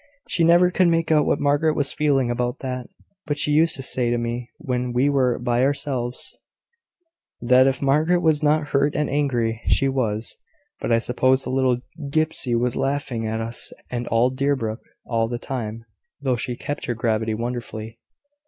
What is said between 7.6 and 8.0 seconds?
if